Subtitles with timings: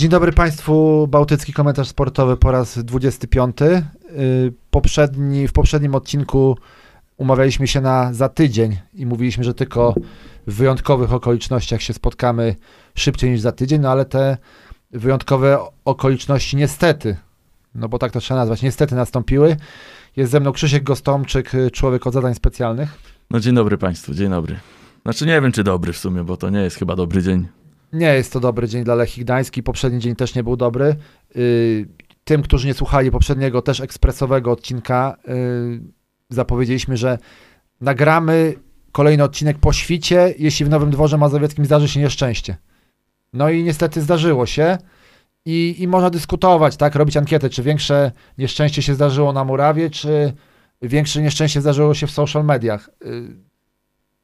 [0.00, 3.56] Dzień dobry Państwu, Bałtycki Komentarz Sportowy po raz 25.
[3.62, 6.56] Y, Poprzedni, w poprzednim odcinku
[7.16, 9.94] umawialiśmy się na za tydzień i mówiliśmy, że tylko
[10.46, 12.56] w wyjątkowych okolicznościach się spotkamy
[12.94, 14.36] szybciej niż za tydzień, no ale te
[14.90, 17.16] wyjątkowe okoliczności niestety,
[17.74, 19.56] no bo tak to trzeba nazwać, niestety nastąpiły.
[20.16, 22.98] Jest ze mną Krzysiek Gostomczyk, człowiek od zadań specjalnych.
[23.30, 24.60] No dzień dobry Państwu, dzień dobry.
[25.02, 27.59] Znaczy nie wiem, czy dobry w sumie, bo to nie jest chyba dobry dzień.
[27.92, 29.62] Nie jest to dobry dzień dla Lechii Gdański.
[29.62, 30.96] Poprzedni dzień też nie był dobry.
[31.34, 31.86] Yy,
[32.24, 35.80] Tym, którzy nie słuchali poprzedniego, też ekspresowego odcinka, yy,
[36.28, 37.18] zapowiedzieliśmy, że
[37.80, 38.54] nagramy
[38.92, 42.56] kolejny odcinek po świcie, jeśli w Nowym Dworze Mazowieckim zdarzy się nieszczęście.
[43.32, 44.78] No i niestety zdarzyło się.
[45.44, 50.32] I, I można dyskutować, tak, robić ankietę, czy większe nieszczęście się zdarzyło na murawie, czy
[50.82, 52.90] większe nieszczęście zdarzyło się w social mediach.
[53.04, 53.36] Yy,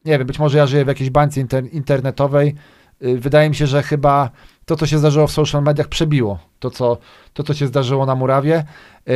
[0.04, 3.66] Nie wiem, być może ja żyję w jakiejś bańce inter- internetowej, Y, Wydaje mi się,
[3.66, 4.30] że chyba
[4.64, 6.98] to, co się zdarzyło w social mediach, przebiło to, co,
[7.32, 8.64] to, co się zdarzyło na murawie.
[9.08, 9.12] Y,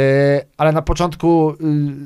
[0.56, 1.54] Ale na początku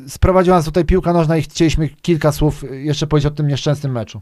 [0.07, 3.49] y, sprowadziła nas tutaj piłka nożna i chcieliśmy kilka słów y, jeszcze powiedzieć o tym
[3.49, 4.21] nieszczęsnym meczu.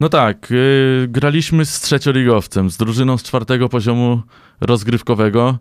[0.00, 0.52] No tak,
[1.08, 4.22] graliśmy z trzecioligowcem, z drużyną z czwartego poziomu
[4.60, 5.58] rozgrywkowego.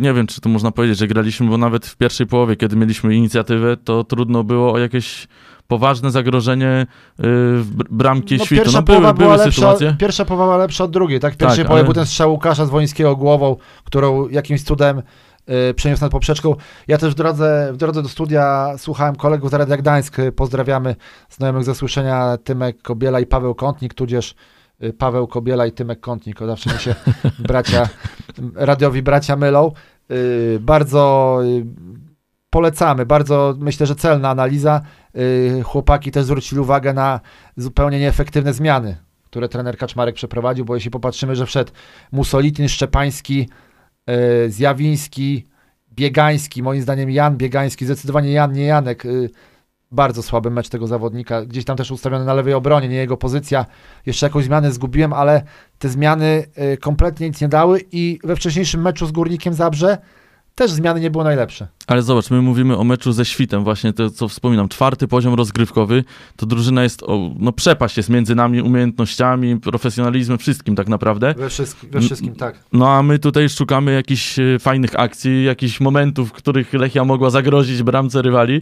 [0.00, 3.14] Nie wiem, czy to można powiedzieć, że graliśmy, bo nawet w pierwszej połowie, kiedy mieliśmy
[3.14, 5.28] inicjatywę, to trudno było o jakieś
[5.68, 6.86] poważne zagrożenie
[7.18, 8.54] w br- bramki świtu.
[8.54, 9.96] pierwsza No były, połowa była były lepsza, sytuacje.
[9.98, 11.34] pierwsza połowa lepsza od drugiej, tak?
[11.34, 15.02] W pierwszej Tak, połowie ale- był ten strzał Łukasza z Wońskiego głową, którą jakimś cudem
[15.70, 16.54] y, przeniósł nad poprzeczką.
[16.88, 20.18] Ja też w drodze, w drodze do studia słuchałem kolegów z Radia Gdańsk.
[20.18, 20.96] y, Pozdrawiamy
[21.30, 24.34] znajomych ze słyszenia Tymek Kobiela i Paweł Kątnik, tudzież
[24.82, 26.42] y, Paweł Kobiela i Tymek Kątnik.
[26.42, 26.94] O, zawsze mi się
[27.48, 27.88] bracia,
[28.54, 29.72] radiowi bracia mylą.
[30.10, 31.66] Y, Bardzo y,
[32.50, 34.80] polecamy, bardzo myślę, że celna analiza.
[35.16, 37.20] Y, Chłopaki też zwrócili uwagę na
[37.56, 41.72] zupełnie nieefektywne zmiany, które trener Kaczmarek przeprowadził, bo jeśli popatrzymy, że wszedł
[42.12, 43.48] Musolitin, Szczepański,
[44.46, 45.46] y, Zjawiński,
[45.92, 49.30] Biegański, moim zdaniem Jan Biegański, zdecydowanie Jan, nie Janek, y,
[49.90, 53.66] bardzo słaby mecz tego zawodnika, gdzieś tam też ustawiony na lewej obronie, nie jego pozycja,
[54.06, 55.42] jeszcze jakąś zmianę zgubiłem, ale
[55.78, 56.46] te zmiany
[56.80, 59.98] kompletnie nic nie dały i we wcześniejszym meczu z Górnikiem Zabrze
[60.56, 61.66] też zmiany nie były najlepsze.
[61.86, 66.04] Ale zobacz, my mówimy o meczu ze Świtem, właśnie to, co wspominam, czwarty poziom rozgrywkowy,
[66.36, 71.34] to drużyna jest, o, no przepaść jest między nami umiejętnościami, profesjonalizmem, wszystkim tak naprawdę.
[71.38, 72.58] We, wszystkim, we wszystkim tak.
[72.72, 77.30] No a my tutaj szukamy jakichś e, fajnych akcji, jakichś momentów, w których Lechia mogła
[77.30, 78.60] zagrozić bramce rywali.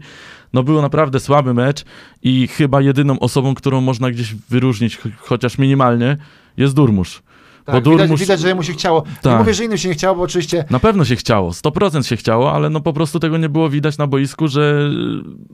[0.52, 1.84] No był naprawdę słaby mecz
[2.22, 6.16] i chyba jedyną osobą, którą można gdzieś wyróżnić, ch- chociaż minimalnie,
[6.56, 7.22] jest Durmusz.
[7.64, 9.02] Tak bo widać, widać, że jemu się chciało.
[9.06, 9.38] Nie Tak.
[9.38, 12.52] mówię, że innym się nie chciało, bo oczywiście Na pewno się chciało, 100% się chciało,
[12.52, 14.90] ale no po prostu tego nie było widać na boisku, że,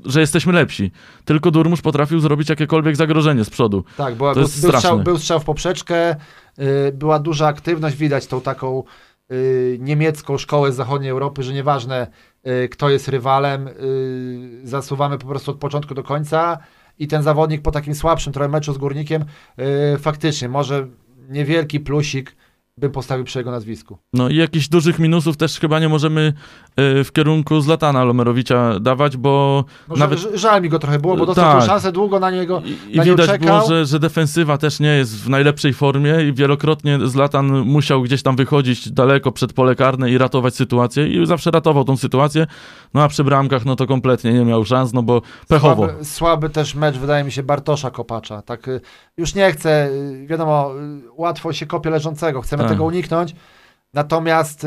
[0.05, 0.91] że jesteśmy lepsi.
[1.25, 3.85] Tylko Durmusz potrafił zrobić jakiekolwiek zagrożenie z przodu.
[3.97, 6.17] Tak, była, był, był, strzał, był strzał w poprzeczkę,
[6.59, 8.83] y, była duża aktywność, widać tą taką
[9.33, 12.07] y, niemiecką szkołę z zachodniej Europy, że nieważne
[12.47, 16.59] y, kto jest rywalem, y, zasuwamy po prostu od początku do końca
[16.99, 19.25] i ten zawodnik po takim słabszym trochę meczu z Górnikiem
[19.95, 20.87] y, faktycznie może
[21.31, 22.35] niewielki plusik
[22.81, 23.99] bym postawił przy jego nazwisku.
[24.13, 26.33] No i jakichś dużych minusów też chyba nie możemy
[26.77, 30.37] e, w kierunku Zlatana Lomerowicza dawać, bo No, Nawet-.
[30.37, 31.61] Żal mi go trochę było, bo dostał tak.
[31.61, 32.63] tą szansę długo na niego.
[32.65, 33.59] i, i na nią widać czekał.
[33.59, 38.23] było, że, że defensywa też nie jest w najlepszej formie i wielokrotnie Zlatan musiał gdzieś
[38.23, 42.47] tam wychodzić daleko przed pole karne i ratować sytuację i zawsze ratował tą sytuację,
[42.95, 45.87] no a przy bramkach no to kompletnie nie miał szans, no bo pechowo.
[45.87, 48.43] Słaby, słaby też mecz, wydaje mi się, Bartosza Kopacza.
[48.43, 48.81] Tak, y,
[49.17, 52.70] już nie chcę, y, wiadomo, y, łatwo się kopie leżącego, chcemy Tak.
[52.73, 53.35] Tego uniknąć.
[53.95, 54.67] Natomiast y,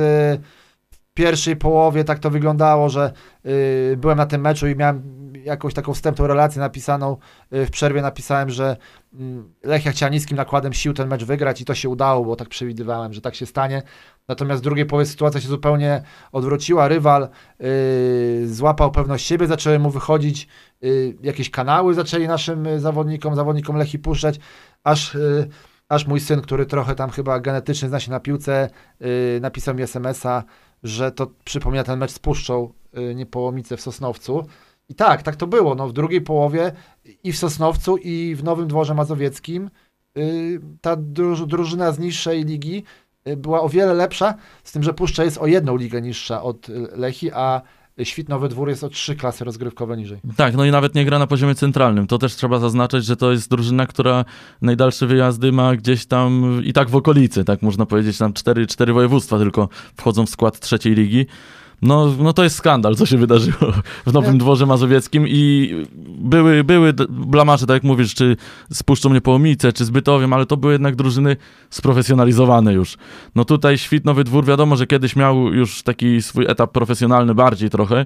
[0.92, 3.14] w pierwszej połowie tak to wyglądało, że
[3.46, 7.18] y, byłem na tym meczu i miałem jakąś taką wstępną relację napisaną.
[7.54, 8.78] y, W przerwie napisałem, że
[9.14, 12.50] mm, Lechia chciała niskim nakładem sił ten mecz wygrać i to się udało, bo tak
[12.50, 13.82] przewidywałem, że tak się stanie.
[14.28, 16.88] Natomiast w drugiej połowie sytuacja się zupełnie odwróciła.
[16.88, 17.30] Rywal
[18.46, 20.48] złapał pewność siebie, zaczęły mu wychodzić
[21.24, 24.40] jakieś kanały, zaczęli naszym zawodnikom, zawodnikom Lechi puszczać,
[24.84, 25.18] aż,
[25.94, 28.70] aż mój syn, który trochę tam chyba genetycznie zna się na piłce,
[29.02, 30.44] y, napisał mi SMS-a,
[30.84, 34.46] że to przypomina ten mecz z Puszczą y, Niepołomice w Sosnowcu.
[34.90, 35.76] I tak, tak to było.
[35.76, 36.72] No, w drugiej połowie
[37.24, 39.70] i w Sosnowcu, i w Nowym Dworze Mazowieckim
[40.18, 42.84] y, ta druż, drużyna z niższej ligi
[43.28, 46.68] y, była o wiele lepsza, z tym, że Puszcza jest o jedną ligę niższa od
[46.96, 47.62] Lechi, a
[48.04, 50.20] Świt Nowy Dwór jest o trzy klasy rozgrywkowe niżej.
[50.36, 52.08] Tak, no i nawet nie gra na poziomie centralnym.
[52.08, 54.26] To też trzeba zaznaczyć, że to jest drużyna, która
[54.62, 58.94] najdalsze wyjazdy ma gdzieś tam i tak w okolicy, tak można powiedzieć, tam cztery, cztery
[58.94, 61.26] województwa tylko wchodzą w skład trzeciej ligi.
[61.84, 63.74] No, no to jest skandal, co się wydarzyło
[64.08, 65.72] w Nowym Dworze Mazowieckim i
[66.08, 68.38] były, były blamaże, tak jak mówisz, czy
[68.70, 71.38] z Puszczą Niepołomice, czy z Bytowiem, ale to były jednak drużyny
[71.70, 72.98] sprofesjonalizowane już.
[73.36, 77.70] No tutaj Świt Nowy Dwór, wiadomo, że kiedyś miał już taki swój etap profesjonalny bardziej
[77.70, 78.06] trochę,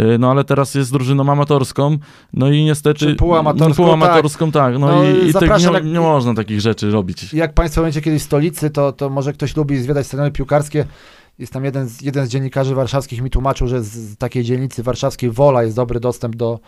[0.00, 1.98] y, no ale teraz jest drużyną amatorską,
[2.32, 2.98] no i niestety...
[2.98, 4.78] Czy półamatorską, Półamatorską, tak.
[4.78, 7.34] no, No, i, i tak nie, nie można takich rzeczy robić.
[7.34, 10.84] Jak Państwo będziecie kiedyś w stolicy, to, to może ktoś lubi zwiedzać stadiony piłkarskie.
[11.38, 15.30] Jest tam jeden z, jeden z dziennikarzy warszawskich mi tłumaczył, że z, takiej dzielnicy warszawskiej
[15.30, 16.60] Wola jest dobry dostęp do,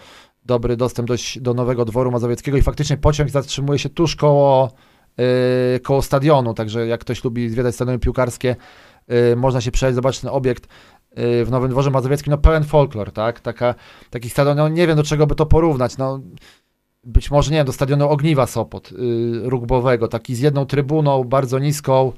[0.46, 4.72] dobry dostęp do, do Nowego Dworu Mazowieckiego i faktycznie pociąg zatrzymuje się tuż koło,
[5.18, 8.56] yy, koło stadionu, także jak ktoś lubi zwiedzać stadiony piłkarskie,
[9.08, 10.68] yy, można się przejść, zobaczyć ten obiekt
[11.16, 13.40] yy, w Nowym Dworze Mazowieckim, no pełen folklor, tak?
[13.40, 13.74] Taka,
[14.10, 16.20] taki stadion, no nie wiem do czego by to porównać, no
[17.04, 21.58] być może, nie wiem, do stadionu Ogniwa Sopot, yy, rugbowego, taki z jedną trybuną, bardzo
[21.58, 22.12] niską.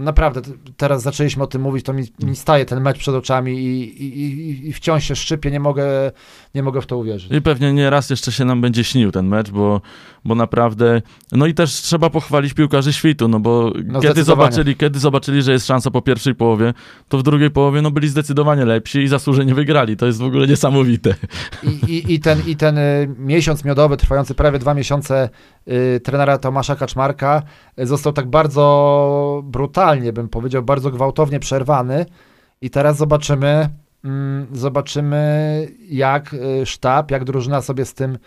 [0.00, 0.40] Naprawdę,
[0.76, 4.68] teraz zaczęliśmy o tym mówić, to mi, mi staje ten mecz przed oczami i, i,
[4.68, 6.12] i, wciąż się szczypię, nie mogę,
[6.54, 7.32] nie mogę w to uwierzyć.
[7.32, 9.80] I pewnie nie raz jeszcze się nam będzie śnił ten mecz, bo,
[10.24, 11.02] bo naprawdę.
[11.32, 14.24] No i też trzeba pochwalić piłkarzy świtu, no bo kiedy, zdecydowanie.
[14.24, 16.74] zobaczyli, kiedy zobaczyli, że jest szansa po pierwszej połowie,
[17.08, 19.96] to w drugiej połowie no byli zdecydowanie lepsi i zasłużenie wygrali.
[19.96, 21.14] To jest w ogóle niesamowite.
[21.62, 25.28] I, i, i, ten, I ten y, miesiąc miodowy, trwający prawie dwa miesiące
[25.68, 27.42] y, trenera Tomasza Kaczmarka
[27.78, 29.42] y, został tak bardzo
[29.90, 32.06] brutalnie, bym powiedział, bardzo gwałtownie przerwany.
[32.60, 33.68] I teraz zobaczymy,
[34.04, 38.18] mm, zobaczymy jak y, sztab, jak drużyna sobie z tym,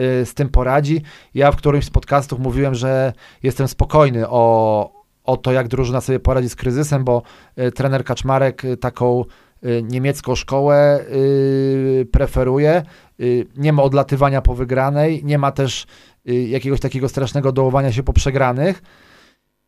[0.00, 1.02] y, z tym poradzi.
[1.34, 3.12] Ja w którymś z podcastów mówiłem, że
[3.42, 4.92] jestem spokojny o,
[5.24, 7.22] o to, jak drużyna sobie poradzi z kryzysem, bo
[7.58, 9.24] y, trener Kaczmarek taką
[9.82, 11.04] niemiecką szkołę
[12.12, 12.82] preferuje.
[13.56, 15.86] Nie ma odlatywania po wygranej, nie ma też
[16.24, 18.82] jakiegoś takiego strasznego dołowania się po przegranych.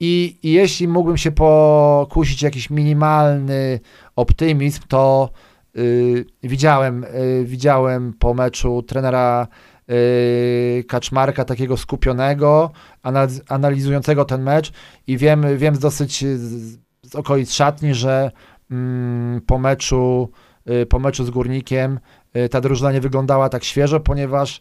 [0.05, 3.81] I, jeśli mógłbym się pokusić jakiś minimalny
[4.17, 5.31] optymizm, to
[5.77, 9.49] y, widziałem, y, widziałem po meczu trenera
[9.91, 12.71] y, Kaczmarka takiego skupionego,
[13.03, 14.73] analiz- analizującego ten mecz
[15.07, 18.31] i wiem, wiem z dosyć z, z okolic szatni, że
[18.71, 20.31] mm, po meczu
[20.71, 22.01] y, po meczu z Górnikiem
[22.37, 24.61] y, ta drużyna nie wyglądała tak świeżo, ponieważ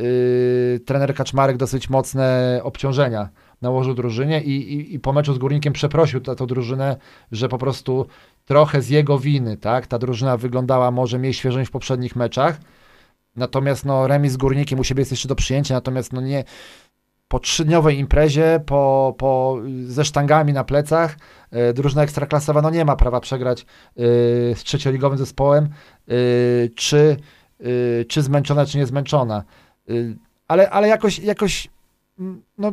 [0.00, 3.28] y, trener Kaczmarek dosyć mocne obciążenia
[3.62, 6.96] nałożył drużynie i, i, i po meczu z Górnikiem przeprosił tę drużynę,
[7.32, 8.06] że po prostu
[8.44, 12.60] trochę z jego winy, tak, ta drużyna wyglądała może mniej świeżo niż w poprzednich meczach,
[13.36, 16.44] natomiast no remis z Górnikiem u siebie jest jeszcze do przyjęcia, natomiast no nie
[17.28, 21.16] po trzydniowej imprezie, po, po, ze sztangami na plecach,
[21.50, 23.64] e, drużyna ekstraklasowa no nie ma prawa przegrać e,
[24.54, 26.12] z trzecioligowym zespołem, e,
[26.74, 27.16] czy,
[28.08, 29.44] czy zmęczona, czy nie zmęczona.
[29.88, 29.92] E,
[30.48, 31.68] ale, ale jakoś, jakoś
[32.58, 32.72] no,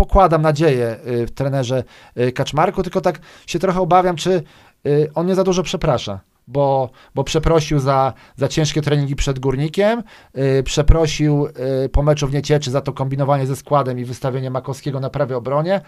[0.00, 1.84] pokładam nadzieję y, w trenerze
[2.18, 4.42] y, Kaczmarku, tylko tak się trochę obawiam, czy
[4.86, 6.20] y, on nie za dużo przeprasza.
[6.46, 10.02] Bo, bo przeprosił za, za ciężkie treningi przed górnikiem,
[10.64, 11.48] przeprosił
[11.92, 15.80] po meczu w Niecieczy za to kombinowanie ze składem i wystawienie Makowskiego na prawej obronie.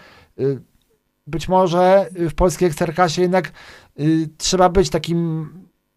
[1.26, 3.52] Być może w polskiej eksterkasie jednak
[4.38, 5.48] trzeba być takim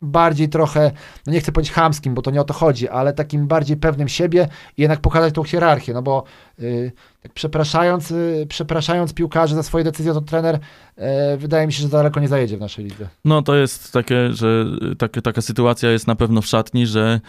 [0.06, 0.92] bardziej trochę,
[1.28, 4.08] no nie chcę powiedzieć chamskim, bo to nie o to chodzi, ale takim bardziej pewnym
[4.08, 4.48] siebie
[4.78, 6.24] i jednak pokazać tą hierarchię, no bo
[6.60, 6.92] y,
[7.24, 10.60] tak przepraszając, y, przepraszając piłkarzy za swoje decyzje, to trener
[10.96, 13.08] e, wydaje mi się, że daleko nie zajedzie w naszej lidze.
[13.26, 14.66] No to jest takie, że
[14.98, 17.20] takie, taka sytuacja jest na pewno w szatni, że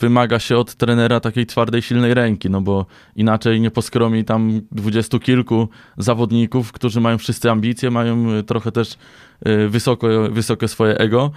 [0.00, 5.20] wymaga się od trenera takiej twardej, silnej ręki, no bo inaczej nie poskromi tam dwudziestu
[5.20, 8.98] kilku zawodników, którzy mają wszyscy ambicje, mają e, trochę też
[9.44, 11.30] e, wysoko, wysokie swoje ego.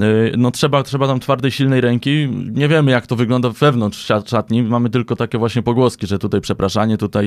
[0.00, 0.02] E,
[0.36, 2.28] No trzeba, trzeba tam twardej, silnej ręki.
[2.52, 4.62] Nie wiemy, jak to wygląda wewnątrz szat- szatni.
[4.62, 7.24] Mamy tylko takie właśnie pogłoski, że tutaj przepraszanie, tutaj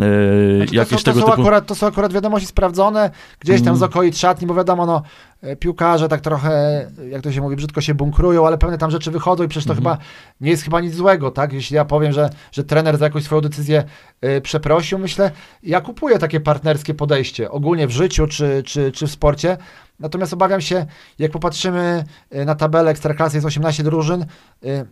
[0.00, 1.42] e, Znaczy, jakieś to, są, tego to, są typu...
[1.42, 3.78] akurat, to są akurat wiadomości sprawdzone, gdzieś tam Mm.
[3.78, 5.02] z okolic szatni, bo wiadomo, no,
[5.42, 9.10] e, piłkarze tak trochę, jak to się mówi, brzydko się bunkrują, ale pewne tam rzeczy
[9.10, 9.84] wychodzą i przecież to Mhm.
[9.96, 10.04] chyba
[10.40, 11.52] nie jest chyba nic złego, tak?
[11.52, 13.84] Jeśli ja powiem, że, że trener za jakąś swoją decyzję
[14.20, 15.30] e, przeprosił, myślę,
[15.62, 19.56] ja kupuję takie partnerskie podejście, ogólnie w życiu czy, czy, czy w sporcie,
[20.00, 20.86] natomiast obawiam się,
[21.18, 24.26] jak popatrzymy e, na tabelę Ekstraklasy, jest 18 drużyn,
[24.64, 24.86] e,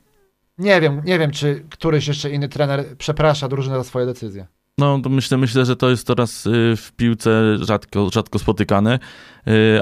[0.59, 4.47] nie wiem, nie wiem, czy któryś jeszcze inny trener przeprasza drużynę za swoje decyzje.
[4.79, 8.99] No, myślę, myślę, że to jest teraz y, w piłce rzadko, rzadko spotykane,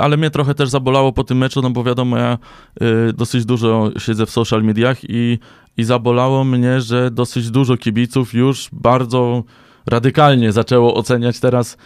[0.01, 2.39] ale mnie trochę też zabolało po tym meczu, no bo wiadomo, ja
[3.15, 5.39] dosyć dużo siedzę w social mediach i,
[5.77, 9.45] i zabolało mnie, że dosyć dużo kibiców już bardzo
[9.87, 11.77] radykalnie zaczęło oceniać teraz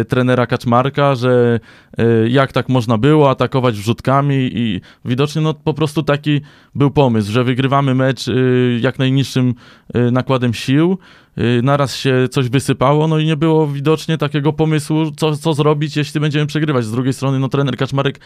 [0.00, 1.60] y, trenera Kaczmarka, że
[1.98, 6.40] y, jak tak można było atakować wrzutkami i widocznie no, po prostu taki
[6.74, 9.54] był pomysł, że wygrywamy mecz y, jak najniższym
[9.96, 10.98] y, nakładem sił,
[11.38, 15.96] y, naraz się coś wysypało, no i nie było widocznie takiego pomysłu, co, co zrobić,
[15.96, 16.84] jeśli będziemy przegrywać.
[16.84, 18.20] Z drugiej strony, no trener Kaczmarek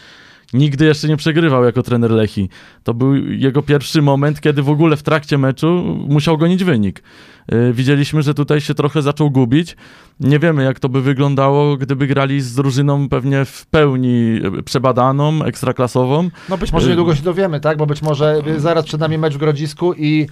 [0.53, 2.49] nigdy jeszcze nie przegrywał jako trener Lechi.
[2.83, 7.03] To był jego pierwszy moment, kiedy w ogóle w trakcie meczu musiał gonić wynik.
[7.51, 9.75] Yy, Widzieliśmy, że tutaj się trochę zaczął gubić.
[10.19, 15.43] Nie wiemy, jak to by wyglądało, gdyby grali z drużyną pewnie w pełni yy, przebadaną,
[15.43, 16.29] ekstraklasową.
[16.49, 17.77] No być może Y- niedługo się dowiemy, tak?
[17.77, 20.27] Bo być może y, zaraz przed nami mecz w Grodzisku i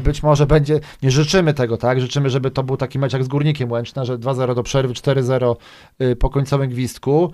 [0.00, 2.00] być może będzie, nie życzymy tego, tak?
[2.00, 5.56] Życzymy, żeby to był taki mecz jak z Górnikiem Łęczna, że 2-0 do przerwy, 4-0
[6.02, 7.32] y, po końcowym gwizdku.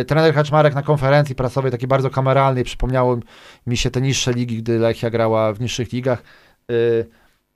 [0.00, 3.18] Y, trener Haczmarek na konferencji prasowej, takiej bardzo kameralnej, przypomniało
[3.66, 6.22] mi się te niższe ligi, gdy Lechia grała w niższych ligach.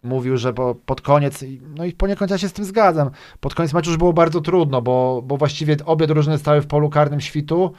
[0.05, 1.45] Mówił, że po, pod koniec,
[1.77, 4.83] no i poniekąd ja się z tym zgadzam, pod koniec meczu już było bardzo trudno,
[4.83, 7.73] bo, bo właściwie obie drużyny stały w polu karnym świtu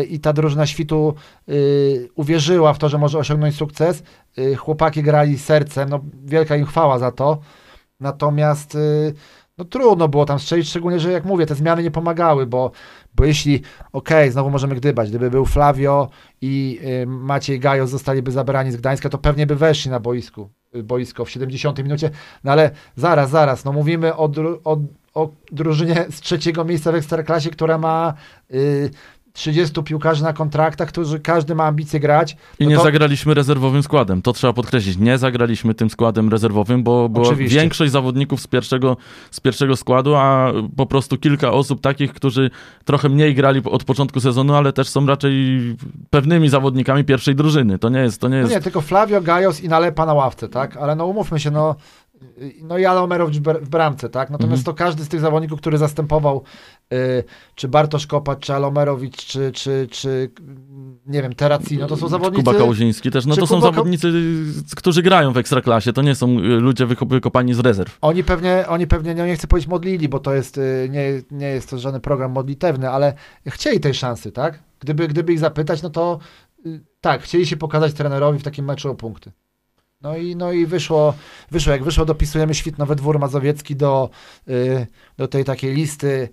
[0.00, 1.14] y, i ta drużyna świtu
[1.48, 4.02] y, uwierzyła w to, że może osiągnąć sukces.
[4.38, 7.38] Y, chłopaki grali sercem, no wielka im chwała za to.
[8.00, 8.78] Natomiast
[9.58, 12.70] no trudno było tam strzelić, szczególnie, że jak mówię, te zmiany nie pomagały, bo,
[13.14, 16.08] bo jeśli, okej, znowu możemy gdybać, gdyby był Flavio
[16.40, 20.50] i Maciej Gajos zostaliby zabrani z Gdańska, to pewnie by weszli na boisku,
[20.84, 22.10] boisko w 70 minucie,
[22.44, 24.78] no ale zaraz, zaraz, no mówimy o, dru, o,
[25.14, 28.14] o drużynie z trzeciego miejsca w Ekstraklasie, która ma
[28.50, 28.90] y,
[29.32, 32.36] 30 piłkarzy na kontraktach, którzy każdy ma ambicje grać.
[32.58, 34.22] I No nie to- zagraliśmy rezerwowym składem.
[34.22, 34.96] To trzeba podkreślić.
[34.98, 37.60] Nie zagraliśmy tym składem rezerwowym, bo Oczywiście.
[37.60, 38.96] większość zawodników z pierwszego,
[39.30, 42.50] z pierwszego składu, a po prostu kilka osób takich, którzy
[42.84, 45.32] trochę mniej grali od początku sezonu, ale też są raczej
[46.10, 47.78] pewnymi zawodnikami pierwszej drużyny.
[47.78, 50.48] To nie jest, to nie No jest nie, tylko Flavio, Gajos i Nalepa na ławce,
[50.48, 50.76] tak?
[50.76, 51.74] Ale no umówmy się, no,
[52.62, 54.30] no i Alomerowicz w br- w bramce, tak?
[54.30, 54.64] Natomiast Mhm.
[54.64, 56.42] to każdy z tych zawodników, który zastępował
[56.92, 57.24] y,
[57.54, 60.30] czy Bartosz Kopacz, czy Alomerowicz, czy, czy, czy
[61.06, 62.44] nie wiem, Terracino, to są zawodnicy...
[62.44, 63.26] Kuba Kałuziński też.
[63.26, 64.12] No to są Kuba Ka- zawodnicy,
[64.76, 65.92] którzy grają w Ekstraklasie.
[65.92, 67.98] To nie są y, ludzie wyko- wykopani z rezerw.
[68.00, 71.46] Oni pewnie, oni pewnie, no nie chcę powiedzieć modlili, bo to jest, y, nie, nie
[71.46, 73.14] jest to żaden program modlitewny, ale
[73.46, 74.58] chcieli tej szansy, tak?
[74.80, 76.18] Gdyby, gdyby ich zapytać, no to
[76.66, 79.32] y, tak, chcieli się pokazać trenerowi w takim meczu o punkty.
[80.02, 81.14] No i, no i wyszło,
[81.50, 84.10] wyszło, jak wyszło, dopisujemy Świtnowy Dwór Mazowiecki do,
[84.48, 86.28] y, do tej takiej listy,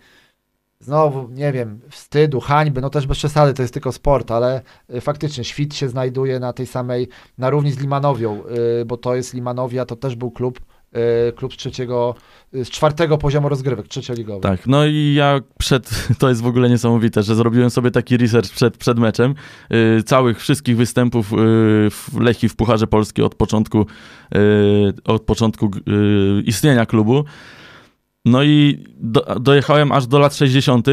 [0.79, 4.61] znowu, nie wiem, wstydu, hańby, no też bez przesady, to jest tylko sport, ale
[4.93, 7.07] y, faktycznie Świt się znajduje na tej samej,
[7.38, 8.43] na równi z Limanowią,
[8.81, 10.59] y, bo to jest Limanowia, to też był klub,
[11.36, 12.15] klub z trzeciego,
[12.55, 14.41] y, z czwartego poziomu rozgrywek, trzecioligowy.
[14.41, 18.51] Tak, no i ja przed, to jest w ogóle niesamowite, że zrobiłem sobie taki research
[18.51, 19.36] przed, przed meczem
[19.69, 21.38] yy, całych wszystkich występów yy,
[21.89, 23.86] w Lechii w Pucharze Polski od początku,
[24.31, 25.72] yy, od początku
[26.46, 27.24] istnienia klubu.
[28.25, 30.88] No i do, dojechałem aż do lat 60.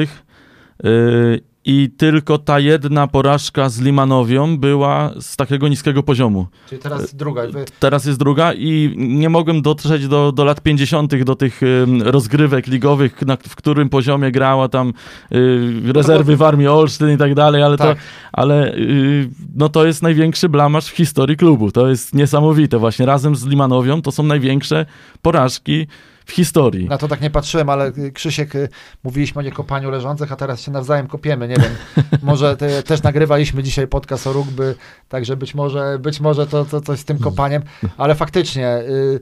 [1.69, 6.47] I tylko ta jedna porażka z Limanowią była z takiego niskiego poziomu.
[6.69, 7.47] Czyli teraz druga.
[7.47, 11.61] Wy, Teraz jest druga i nie mogłem dotrzeć do, do lat 50., do tych
[12.01, 14.93] rozgrywek ligowych, na, w którym poziomie grała tam
[15.33, 19.87] y, rezerwy w Armii Olsztyn i tak dalej, ale, tak, to, ale y, no to
[19.87, 21.73] jest największy blamaż w historii klubu.
[21.73, 22.79] To jest niesamowite.
[22.79, 24.87] Właśnie razem z Limanowią to są największe
[25.23, 25.87] porażki
[26.27, 26.89] w historii.
[26.89, 28.69] na to tak nie patrzyłem, ale y, Krzysiek, y,
[29.05, 31.73] mówiliśmy o niekopaniu leżących, a teraz się nawzajem kopiemy, nie wiem.
[32.23, 34.75] Może te, też nagrywaliśmy dzisiaj podcast o rugby,
[35.09, 37.63] także być może, być może to, to coś z tym kopaniem,
[37.97, 39.21] ale faktycznie, y,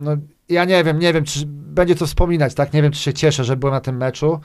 [0.00, 0.16] no
[0.48, 2.72] ja nie wiem, nie wiem, czy będzie co wspominać, tak?
[2.72, 4.40] Nie wiem, czy się cieszę, że byłem na tym meczu.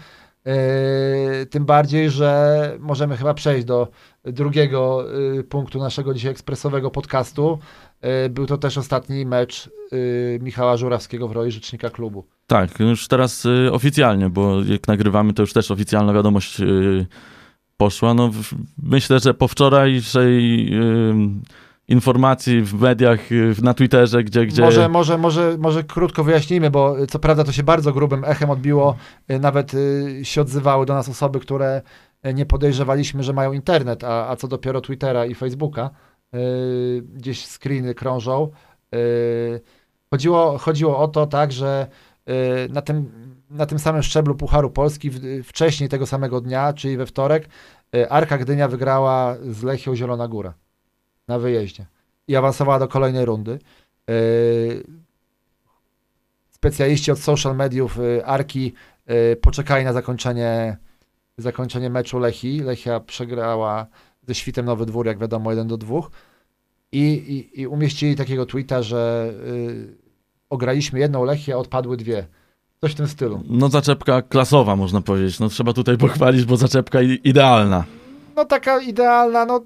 [0.45, 3.87] Yy, tym bardziej, że możemy chyba przejść do
[4.23, 5.05] drugiego
[5.39, 7.59] y, punktu naszego dzisiaj ekspresowego podcastu.
[8.25, 9.69] Y, był to też ostatni mecz
[10.41, 12.25] Michała Żurawskiego w roli rzecznika klubu.
[12.47, 16.57] Tak, już teraz oficjalnie, bo jak nagrywamy, to już też oficjalna wiadomość
[17.77, 18.13] poszła.
[18.13, 18.31] No,
[18.83, 20.71] myślę, że po wczorajszej
[21.87, 24.45] informacji w mediach, y, na Twitterze, gdzie...
[24.45, 24.61] gdzie...
[24.61, 28.49] Może, może, może, może krótko wyjaśnijmy, bo y, co prawda to się bardzo grubym echem
[28.49, 28.95] odbiło.
[29.31, 29.71] Y, Nawet
[30.23, 31.81] się odzywały do nas osoby, które
[32.33, 35.89] nie podejrzewaliśmy, że mają internet, a, a co dopiero Twittera i Facebooka.
[37.13, 38.51] Gdzieś screeny krążą.
[40.11, 41.87] Chodziło, chodziło o to, tak, że
[42.69, 43.11] na tym,
[43.49, 45.11] na tym samym szczeblu Pucharu Polski
[45.43, 47.49] wcześniej tego samego dnia, czyli we wtorek,
[48.09, 50.53] Arka Gdynia wygrała z Lechią Zielona Góra
[51.27, 51.85] na wyjeździe
[52.27, 53.59] i awansowała do kolejnej rundy.
[54.07, 54.83] Yy,
[56.49, 58.73] Specjaliści od social mediów yy, Arki
[59.07, 60.77] yy, poczekali na zakończenie,
[61.37, 62.59] zakończenie meczu Lechi.
[62.59, 63.85] Lechia przegrała
[64.27, 65.99] ze Świtem Nowy Dwór, jak wiadomo, 1 do 2.
[66.91, 69.33] I, i, i umieścili takiego tweeta, że
[70.49, 72.27] ograliśmy jedną Lechię, odpadły dwie.
[72.81, 73.43] Coś w tym stylu.
[73.49, 75.39] No zaczepka klasowa, można powiedzieć.
[75.39, 77.83] No trzeba tutaj pochwalić, bo zaczepka idealna.
[78.35, 79.61] No taka idealna, no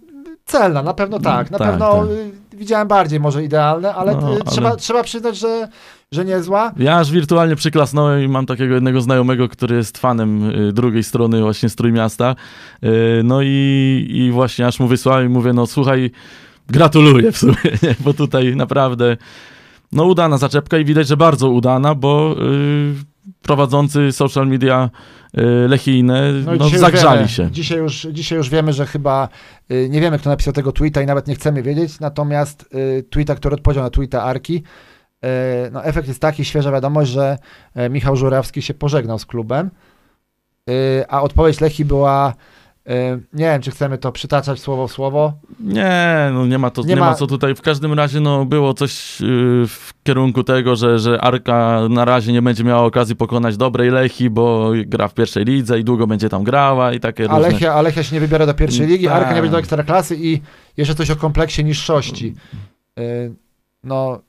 [0.50, 1.52] celna, na pewno tak.
[1.52, 2.10] Na tak, pewno tak.
[2.54, 5.68] y, widziałem bardziej może idealne, ale, No, y, ale- Trzeba, trzeba przyznać, że,
[6.12, 6.72] że niezła.
[6.78, 11.42] Ja aż wirtualnie przyklasnąłem i mam takiego jednego znajomego, który jest fanem y, drugiej strony
[11.42, 12.36] właśnie z Trójmiasta.
[12.84, 16.12] Y, No i, i właśnie aż mu wysłałem i mówię, no słuchaj,
[16.68, 17.96] gratuluję w sumie, nie?
[18.00, 19.18] bo tutaj naprawdę
[19.92, 22.36] no udana zaczepka i widać, że bardzo udana, bo
[23.42, 24.90] prowadzący social media
[25.38, 27.52] y, lechijne no, już zagrzali wiemy, się.
[27.52, 29.30] Dzisiaj już, dzisiaj już wiemy, że chyba
[29.72, 33.36] y, nie wiemy, kto napisał tego tweeta i nawet nie chcemy wiedzieć, natomiast y, tweeta,
[33.36, 34.64] który odpowiedział na tweeta Arki,
[35.72, 37.38] no efekt jest taki, świeża wiadomość, że
[37.90, 39.70] Michał Żurawski się pożegnał z klubem,
[41.08, 42.34] a odpowiedź Lechi była,
[43.34, 46.88] nie wiem, czy chcemy to przytaczać słowo w słowo, Nie, no nie ma to, Nie
[46.88, 47.56] nie, ma- ma co tutaj.
[47.56, 52.34] W każdym razie no, było coś yy, w kierunku tego, że, że Arka na razie
[52.34, 56.30] nie będzie miała okazji pokonać dobrej Lechi, bo gra w pierwszej lidze i długo będzie
[56.30, 57.52] tam grała i takie a różne.
[57.52, 59.16] Lechia, a Lechia się nie wybiera do pierwszej ligi, Tak.
[59.16, 60.42] Arka nie będzie do ekstraklasy i
[60.78, 62.36] jeszcze coś o kompleksie niższości.
[63.00, 63.34] Y,
[63.84, 64.20] no,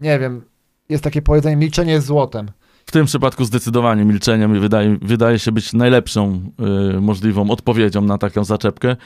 [0.00, 0.42] nie wiem,
[0.88, 2.50] jest takie powiedzenie, milczenie jest złotem.
[2.88, 6.40] W tym przypadku zdecydowanie milczeniem wydaje, wydaje się być najlepszą
[6.92, 8.96] yy, możliwą odpowiedzią na taką zaczepkę.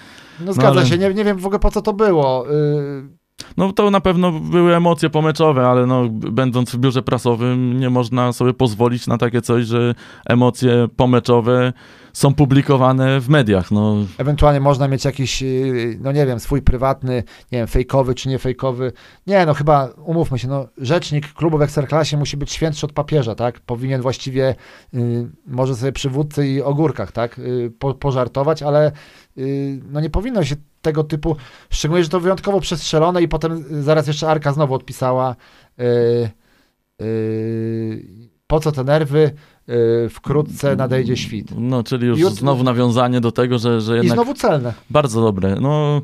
[0.41, 2.47] No zgadza ale- się, nie, nie wiem w ogóle po co to było.
[2.47, 3.20] Yy,
[3.57, 8.33] No to na pewno były emocje pomeczowe, ale no, będąc w biurze prasowym nie można
[8.33, 9.95] sobie pozwolić na takie coś, że
[10.27, 11.73] emocje pomeczowe
[12.13, 13.71] są publikowane w mediach.
[13.71, 17.15] No, ewentualnie można mieć jakiś, yy, no nie wiem, swój prywatny,
[17.53, 18.93] nie wiem, fejkowy czy nie fejkowy.
[19.27, 23.35] Nie, no chyba, umówmy się, no rzecznik klubu w Ekstraklasie musi być świętszy od papieża,
[23.35, 23.61] tak?
[23.61, 24.55] Powinien właściwie,
[24.93, 27.39] yy, może sobie przy wódce i ogórkach, tak?
[27.39, 28.93] Yy, po, pożartować, ale
[29.37, 31.37] yy, no nie powinno się tego typu,
[31.71, 35.37] szczególnie, że to wyjątkowo przestrzelone i potem yy, zaraz jeszcze Arka znowu odpisała,
[35.79, 36.31] yy,
[36.99, 39.31] yy, po co te nerwy,
[39.69, 41.47] yy, wkrótce nadejdzie świt.
[41.57, 44.73] no czyli już I znowu nawiązanie do tego, że, że I jednak znowu celne.
[44.91, 45.57] bardzo dobre.
[45.61, 46.03] No,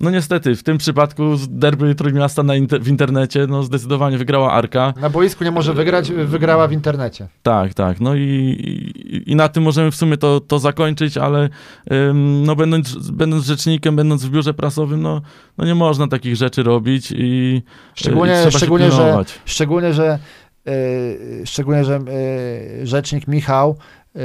[0.00, 4.94] no niestety, w tym przypadku derby Trójmiasta na inter- w internecie no zdecydowanie wygrała Arka.
[5.00, 7.28] Na boisku nie może wygrać, wygrała w internecie.
[7.42, 8.00] Tak, tak.
[8.00, 11.48] No i, i, i na tym możemy w sumie to, to zakończyć, ale
[11.92, 15.22] ym, no będąc, będąc rzecznikiem, będąc w biurze prasowym, no,
[15.58, 17.62] no nie można takich rzeczy robić i, i
[17.94, 20.18] Szczególnie, się szczególnie, że, szczególnie, że,
[20.66, 22.00] yy, szczególnie, że
[22.78, 23.78] yy, rzecznik Michał,
[24.14, 24.22] yy,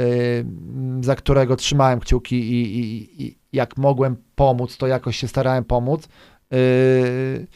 [1.00, 6.08] za którego trzymałem kciuki i, i, i jak mogłem pomóc, to jakoś się starałem pomóc,
[6.50, 7.46] yy,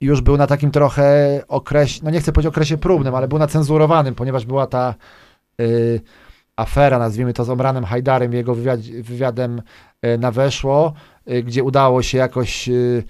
[0.00, 3.46] już był na takim trochę okresie, no nie chcę powiedzieć okresie próbnym, ale był na
[3.46, 4.94] cenzurowanym, ponieważ była ta
[5.58, 6.00] yy,
[6.56, 9.62] afera, nazwijmy to z Omranem Hajdarem, jego wywiad, wywiadem
[10.02, 10.92] yy, na weszło,
[11.26, 13.04] yy, gdzie udało się jakoś yy,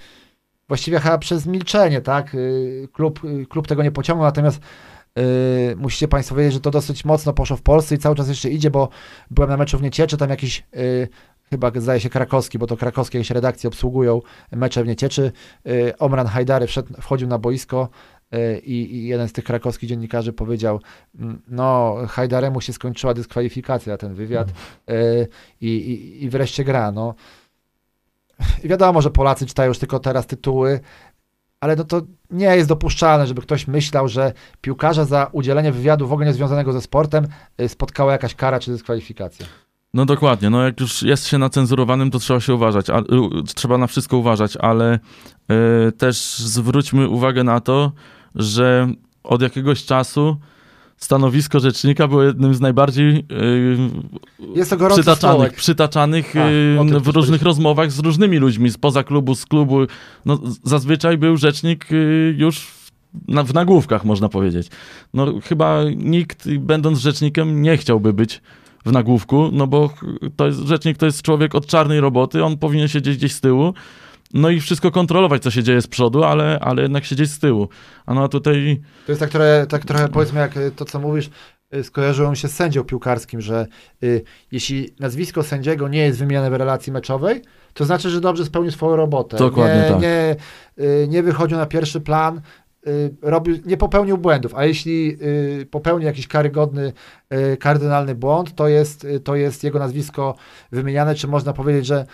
[0.68, 2.34] właściwie chyba przez milczenie, tak?
[2.34, 4.60] Yy, Klub, yy, klub tego nie pociągnął, natomiast
[5.16, 8.50] yy, musicie Państwo wiedzieć, że to dosyć mocno poszło w Polsce i cały czas jeszcze
[8.50, 8.88] idzie, bo
[9.30, 11.08] byłem na meczu w Niecieczy, tam jakiś yy,
[11.50, 14.20] chyba zdaje się krakowski, bo to krakowskie jakieś redakcje obsługują
[14.52, 15.32] mecze w Niecieczy.
[15.64, 17.88] Yy, Omran Hajdary wszedł, wchodził na boisko
[18.32, 20.80] yy, i, jeden z tych krakowskich dziennikarzy powiedział,
[21.18, 24.48] mm, no Hajdaremu się skończyła dyskwalifikacja, ten wywiad
[24.88, 25.28] yy,
[25.60, 27.14] i, i, i wreszcie gra, no.
[28.64, 30.80] I wiadomo, że Polacy czytają już tylko teraz tytuły,
[31.60, 36.12] ale no to nie jest dopuszczalne, żeby ktoś myślał, że piłkarza za udzielenie wywiadu w
[36.12, 37.26] ogóle niezwiązanego ze sportem
[37.60, 39.46] y, spotkała jakaś kara czy dyskwalifikacja.
[39.94, 43.02] No dokładnie, no jak już jest się na cenzurowanym, to trzeba się uważać, a,
[43.54, 44.98] trzeba na wszystko uważać, ale
[45.88, 47.92] y, też zwróćmy uwagę na to,
[48.34, 48.88] że
[49.24, 50.36] od jakiegoś czasu
[50.96, 57.42] stanowisko rzecznika było jednym z najbardziej y, gorący przytaczanych, przytaczanych A, o tym w różnych
[57.42, 59.78] rozmowach z różnymi ludźmi, spoza klubu, z klubu.
[60.24, 61.86] No, zazwyczaj był rzecznik
[62.36, 62.90] już w,
[63.28, 64.68] na, w nagłówkach, można powiedzieć.
[65.14, 68.40] No chyba nikt, będąc rzecznikiem, nie chciałby być
[68.84, 69.90] w nagłówku, no bo
[70.36, 73.74] to jest, rzecznik to jest człowiek od czarnej roboty, on powinien siedzieć gdzieś z tyłu,
[74.34, 77.68] no i wszystko kontrolować, co się dzieje z przodu, ale, ale jednak siedzieć z tyłu.
[78.06, 81.30] A no a tutaj To jest tak trochę, tak trochę powiedzmy jak to, co mówisz,
[81.74, 83.66] y, skojarzyło się z sędzią piłkarskim, że
[84.02, 87.42] y, jeśli nazwisko sędziego nie jest wymieniane w relacji meczowej,
[87.74, 89.36] to znaczy, że dobrze spełnił swoją robotę.
[89.36, 90.00] Dokładnie nie, tak.
[90.00, 90.36] Nie,
[90.78, 92.40] y, nie wychodził na pierwszy plan,
[93.22, 95.16] robił, nie popełnił błędów, a jeśli
[95.62, 96.92] y, popełni jakiś karygodny,
[97.52, 100.34] y, kardynalny błąd, to jest, y, to jest jego nazwisko
[100.72, 102.06] wymieniane, czy można powiedzieć, że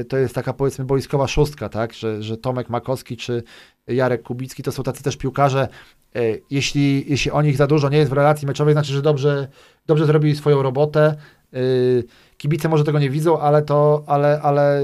[0.00, 3.42] y, to jest taka powiedzmy boiskowa szóstka, tak, że, że Tomek Makowski czy
[3.86, 5.68] Jarek Kubicki to są tacy też piłkarze,
[6.50, 9.48] jeśli, jeśli o nich za dużo nie jest w relacji meczowej, znaczy, że dobrze,
[9.86, 11.16] dobrze zrobili swoją robotę.
[12.36, 14.82] Kibice może tego nie widzą, ale to, ale, ale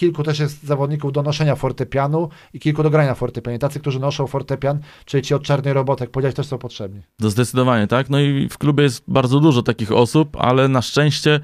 [0.00, 3.58] kilku też jest zawodników do noszenia fortepianu i kilku do grania na fortepianie.
[3.58, 7.00] Tacy, którzy noszą fortepian, czyli ci od czarnej roboty, jak też są potrzebni.
[7.20, 8.10] To zdecydowanie, tak?
[8.10, 11.40] No i w klubie jest bardzo dużo takich osób, ale na szczęście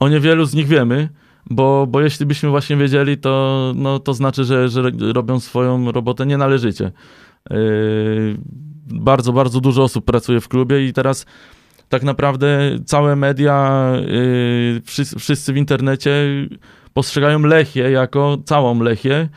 [0.00, 1.08] o niewielu z nich wiemy,
[1.50, 6.26] bo, bo jeśli byśmy właśnie wiedzieli, to, no, to znaczy, że, że robią swoją robotę
[6.26, 6.92] nienależycie.
[7.50, 7.56] Yy,
[8.86, 11.26] bardzo, bardzo dużo osób pracuje w klubie i teraz
[11.88, 16.10] tak naprawdę całe media, yy, wszyscy, wszyscy w internecie
[16.94, 19.28] postrzegają Lechię jako całą Lechię,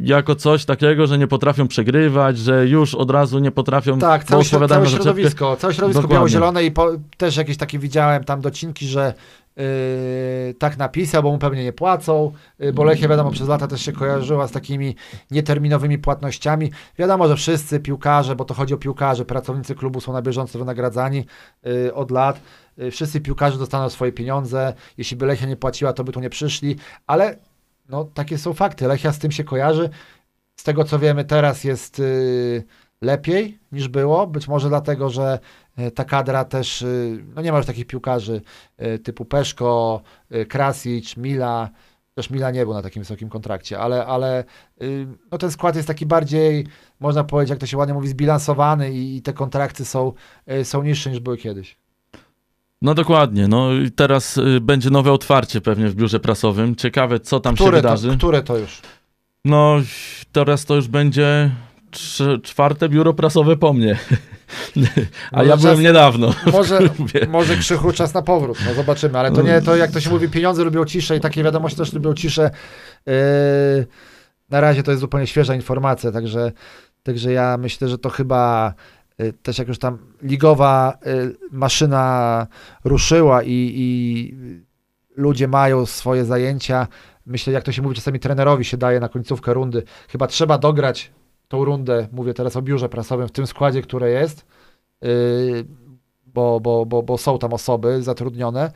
[0.00, 4.44] jako coś takiego, że nie potrafią przegrywać, że już od razu nie potrafią Tak, całe,
[4.44, 9.14] całe środowisko, całe środowisko biało-zielone i po, też jakieś takie widziałem tam docinki, że
[9.56, 13.82] yy, tak napisał, bo mu pewnie nie płacą, yy, bo Lechia wiadomo przez lata też
[13.82, 14.96] się kojarzyła z takimi
[15.30, 16.72] nieterminowymi płatnościami.
[16.98, 21.24] Wiadomo, że wszyscy piłkarze, bo to chodzi o piłkarzy, pracownicy klubu są na bieżąco wynagradzani
[21.62, 22.40] yy, od lat.
[22.76, 24.74] Yy, wszyscy piłkarze dostaną swoje pieniądze.
[24.98, 27.36] Jeśli by Lechia nie płaciła, to by tu nie przyszli, ale
[27.88, 28.86] no, takie są fakty.
[28.86, 29.90] Lechia z tym się kojarzy.
[30.56, 32.64] Z tego co wiemy, teraz jest yy,
[33.02, 34.26] lepiej niż było.
[34.26, 35.38] Być może dlatego, że
[35.94, 38.42] ta kadra też, y, no nie ma już takich piłkarzy
[38.82, 40.02] y, typu Peszko,
[40.34, 41.70] y, Krasic, Mila.
[42.14, 44.44] Też Mila nie był na takim wysokim kontrakcie, ale, ale
[44.82, 46.66] y, no ten skład jest taki bardziej,
[47.00, 50.12] można powiedzieć, jak to się ładnie mówi, zbilansowany i, i te kontrakty są,
[50.62, 51.76] są niższe niż były kiedyś.
[52.82, 56.76] No dokładnie, no i teraz y, będzie nowe otwarcie pewnie w biurze prasowym.
[56.76, 58.08] Ciekawe, co tam się Które wydarzy.
[58.10, 58.80] to, które to już?
[59.44, 59.76] No,
[60.32, 61.50] teraz to już będzie
[62.42, 63.98] czwarte biuro prasowe po mnie.
[65.32, 66.34] A Może ja byłem czas- niedawno.
[66.52, 66.78] Może,
[67.28, 70.28] może krzychu czas na powrót, no zobaczymy, ale to nie, to jak to się mówi,
[70.28, 72.50] pieniądze lubią ciszę i takie wiadomości też lubią ciszę.
[73.06, 73.12] Yy,
[74.50, 76.52] na razie to jest zupełnie świeża informacja, także,
[77.02, 78.74] także ja myślę, że to chyba
[79.18, 82.46] yy, też jak już tam ligowa yy, maszyna
[82.84, 84.34] ruszyła i, i
[85.16, 86.86] ludzie mają swoje zajęcia,
[87.26, 91.10] myślę, jak to się mówi, czasami trenerowi się daje na końcówkę rundy, chyba trzeba dograć
[91.54, 94.46] tą rundę, mówię teraz o biurze prasowym, w tym składzie, które jest,
[95.02, 95.64] yy,
[96.26, 98.72] bo, bo, bo, bo są tam osoby zatrudnione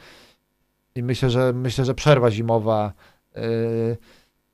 [0.94, 2.92] i myślę, że myślę, że przerwa zimowa
[3.34, 3.42] yy,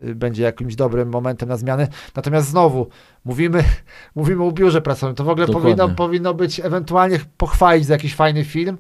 [0.01, 1.89] yy, będzie jakimś dobrym momentem na zmiany.
[2.17, 2.87] Natomiast znowu
[3.25, 3.65] mówimy,
[4.15, 5.17] mówimy o biurze prasowym.
[5.17, 5.77] To w ogóle Dokładnie.
[5.77, 8.79] powinno, powinno być ewentualnie pochwalić za jakiś fajny film,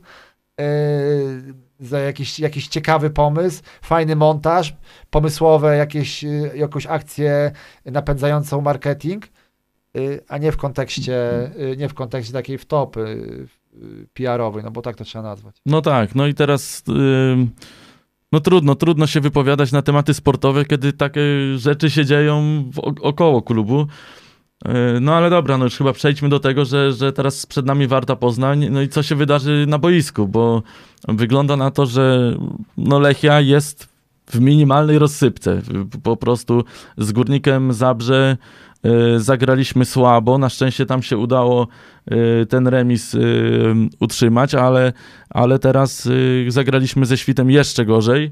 [0.58, 0.64] yy,
[1.80, 4.74] za jakiś, jakiś ciekawy pomysł, fajny montaż,
[5.10, 7.52] pomysłowe jakieś, yy, jakąś akcję
[7.84, 9.26] napędzającą marketing,
[9.94, 13.26] yy, a nie w kontekście, yy, nie w kontekście takiej wtopy
[14.14, 15.56] PR-owej, no bo tak to trzeba nazwać.
[15.66, 16.82] No tak, no i teraz
[18.32, 21.20] no trudno, trudno się wypowiadać na tematy sportowe, kiedy takie
[21.56, 22.64] rzeczy się dzieją
[23.02, 23.86] około klubu.
[24.64, 27.86] Yy, No ale dobra, no już chyba przejdźmy do tego, że, że teraz przed nami
[27.86, 30.62] Warta Poznań, no i co się wydarzy na boisku, bo
[31.08, 32.36] wygląda na to, że
[32.76, 33.93] no Lechia jest
[34.26, 35.62] w minimalnej rozsypce.
[36.02, 36.64] Po prostu
[36.98, 38.36] z Górnikiem Zabrze
[39.16, 40.38] y, zagraliśmy słabo.
[40.38, 41.68] Na szczęście tam się udało
[42.12, 44.92] y, ten remis y, utrzymać, ale,
[45.30, 46.08] ale teraz
[46.48, 48.30] zagraliśmy ze Świtem jeszcze gorzej.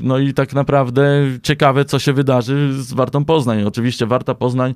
[0.00, 3.62] No i tak naprawdę ciekawe, co się wydarzy z Wartą Poznań.
[3.62, 4.74] Oczywiście Warta Poznań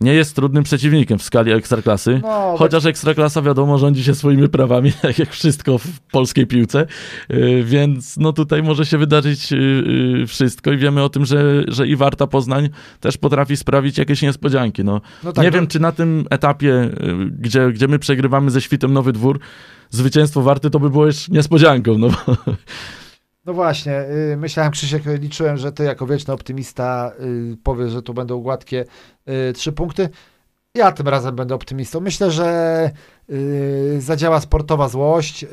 [0.00, 2.20] nie jest trudnym przeciwnikiem w skali ekstraklasy.
[2.22, 6.86] No, Chociaż Ekstraklasa wiadomo rządzi się swoimi prawami, tak jak wszystko w polskiej piłce,
[7.28, 9.58] Yy, więc no tutaj może się wydarzyć yy,
[10.18, 12.68] yy, wszystko i wiemy o tym, że, że i Warta Poznań
[13.00, 14.84] też potrafi sprawić jakieś niespodzianki.
[14.84, 16.90] No, no tak, nie no- wiem, czy na tym etapie,
[17.40, 19.38] gdzie, gdzie my przegrywamy ze Świtem Nowy Dwór,
[19.90, 22.16] zwycięstwo Warty to by było już niespodzianką, no bo
[23.46, 24.00] No właśnie,
[24.32, 28.84] y, myślałem, Krzysiek, liczyłem, że ty jako wieczny optymista y, powiesz, że tu będą gładkie
[29.28, 30.08] y, trzy punkty.
[30.74, 32.00] Ja tym razem będę optymistą.
[32.00, 32.90] Myślę, że
[33.98, 35.46] zadziała sportowa złość,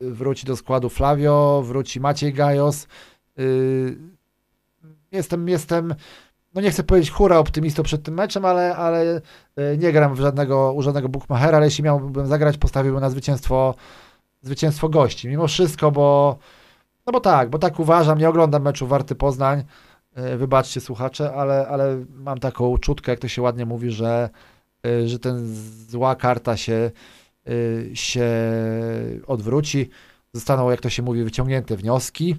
[0.00, 2.86] wróci do składu Flavio, wróci Maciej Gajos.
[5.12, 5.94] Jestem, jestem,
[6.54, 9.20] no nie chcę powiedzieć hura optymistą przed tym meczem, ale, ale
[9.78, 13.74] nie gram w żadnego, u żadnego bookmachera, ale jeśli miałbym zagrać, postawiłbym na zwycięstwo,
[14.42, 15.28] zwycięstwo gości.
[15.28, 16.38] Mimo wszystko, bo
[17.08, 19.64] no bo tak, bo tak uważam, nie oglądam meczu Warty Poznań,
[20.14, 24.30] e, wybaczcie słuchacze, ale, ale mam taką uczutkę, jak to się ładnie mówi, że,
[24.86, 25.54] e, że ten
[25.88, 26.90] zła karta się,
[27.46, 28.28] e, się
[29.26, 29.90] odwróci,
[30.34, 32.36] zostaną, jak to się mówi, wyciągnięte wnioski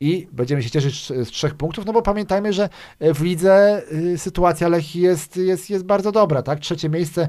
[0.00, 2.68] i będziemy się cieszyć z trzech punktów, no bo pamiętajmy, że
[3.00, 6.60] w lidze y, sytuacja Lechii jest, jest, jest bardzo dobra, tak?
[6.60, 7.28] Trzecie miejsce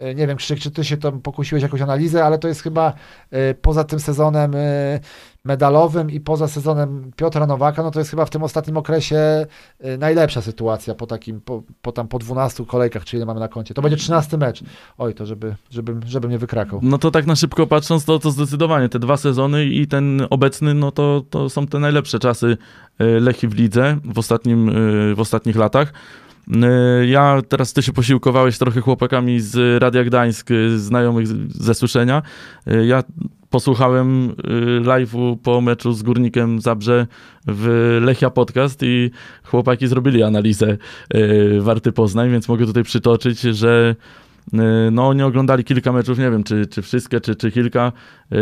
[0.00, 2.92] Nie wiem, Krzysiek, czy ty się to pokusiłeś jakąś analizę, ale to jest chyba
[3.30, 5.00] e, poza tym sezonem e,
[5.44, 9.46] medalowym i poza sezonem Piotra Nowaka, no to jest chyba w tym ostatnim okresie
[9.78, 13.48] e, najlepsza sytuacja po takim, po, po tam po 12 kolejkach, czy ile mamy na
[13.48, 13.74] koncie.
[13.74, 14.62] To będzie 13 mecz.
[14.98, 16.80] Oj, to żeby, żebym, żebym nie wykrakał.
[16.82, 20.74] No to tak na szybko patrząc, to, to zdecydowanie te dwa sezony i ten obecny,
[20.74, 22.56] no to, to są te najlepsze czasy
[22.98, 25.92] e, Lechi w lidze w, ostatnim, e, w ostatnich latach.
[26.52, 32.22] E, Ja teraz ty się posiłkowałeś trochę chłopakami z Radia Gdańsk, e, znajomych ze słyszenia.
[32.66, 33.02] E, Ja
[33.50, 34.32] posłuchałem
[34.82, 37.06] live'u po meczu z Górnikiem Zabrze
[37.46, 39.10] w Lechia Podcast i
[39.44, 40.76] chłopaki zrobili analizę
[41.60, 43.96] Warty Poznań, więc mogę tutaj przytoczyć, że
[44.92, 47.92] no oni oglądali kilka meczów, nie wiem czy, czy wszystkie, czy, czy kilka
[48.32, 48.36] e,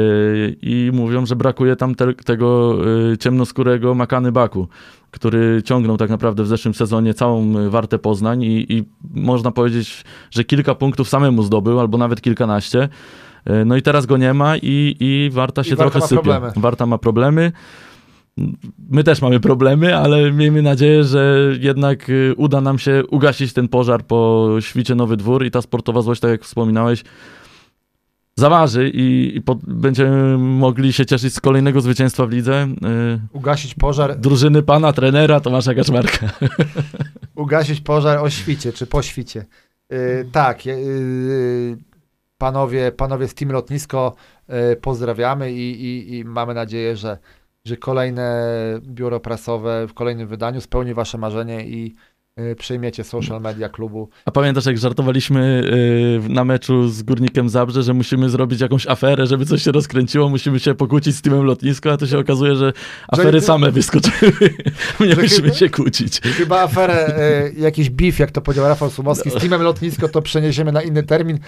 [0.62, 2.79] i mówią, że brakuje tam te, tego
[3.12, 4.69] e, ciemnoskórego Makany Baku,
[5.11, 10.45] który ciągnął tak naprawdę w zeszłym sezonie całą Wartę Poznań i, i można powiedzieć, że
[10.45, 12.88] kilka punktów samemu zdobył, albo nawet kilkanaście.
[13.66, 16.23] No i teraz go nie ma i, i Warta się I Warta trochę sypie.
[16.23, 16.53] problemy.
[16.57, 17.53] Warta ma problemy.
[18.90, 23.68] My też mamy problemy, ale miejmy nadzieję, że jednak y, uda nam się ugasić ten
[23.68, 27.05] pożar po świcie Nowy Dwór i ta sportowa złość, tak jak wspominałeś,
[28.37, 32.68] zaważy i, i po, będziemy mogli się cieszyć z kolejnego zwycięstwa w lidze.
[33.14, 36.31] Y, Ugasić pożar, drużyny pana trenera Tomasza Kaczmarka.
[37.35, 39.44] ugasić pożar o świcie, czy po świcie.
[39.90, 41.77] Yy, tak, yy,
[42.38, 44.14] panowie, panowie z Team Lotnisko
[44.81, 47.18] pozdrawiamy i, i, i mamy nadzieję, że,
[47.66, 48.46] że kolejne
[48.81, 51.94] biuro prasowe w kolejnym wydaniu spełni wasze marzenie i
[52.37, 54.09] yy, przejmiecie social media klubu.
[54.24, 55.62] A pamiętasz, jak żartowaliśmy
[56.26, 60.29] y, na meczu z Górnikiem Zabrze, że musimy zrobić jakąś aferę, żeby coś się rozkręciło,
[60.29, 62.72] musimy się pokłócić z teamem lotnisko, a to się okazuje, że
[63.09, 64.33] afery Że- same wyskoczyły.
[65.09, 66.20] Nie musimy się kłócić.
[66.20, 67.14] Chyba aferę,
[67.55, 71.02] yy, jakiś beef, jak to powiedział Rafał Sumowski, z Teamem Lotnisko to przeniesiemy na inny
[71.02, 71.38] termin.